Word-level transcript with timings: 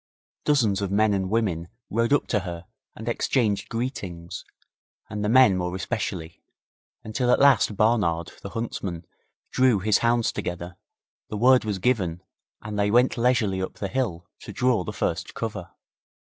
Dozens 0.45 0.81
of 0.81 0.89
men 0.89 1.13
and 1.13 1.29
women 1.29 1.67
rode 1.91 2.11
up 2.11 2.25
to 2.29 2.39
her 2.39 2.65
and 2.95 3.07
exchanged 3.07 3.69
greetings, 3.69 4.43
the 5.11 5.29
men 5.29 5.55
more 5.55 5.75
especially, 5.75 6.41
until 7.03 7.29
at 7.29 7.39
last 7.39 7.75
Barnard, 7.77 8.31
the 8.41 8.49
huntsman, 8.49 9.05
drew 9.51 9.77
his 9.77 9.99
hounds 9.99 10.31
together, 10.31 10.75
the 11.29 11.37
word 11.37 11.65
was 11.65 11.77
given, 11.77 12.23
and 12.63 12.79
they 12.79 12.89
went 12.89 13.15
leisurely 13.15 13.61
up 13.61 13.75
the 13.75 13.89
hill 13.89 14.27
to 14.39 14.51
draw 14.51 14.83
the 14.83 14.91
first 14.91 15.35
cover. 15.35 15.69